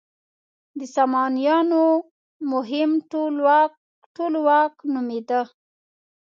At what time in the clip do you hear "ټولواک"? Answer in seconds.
4.15-4.73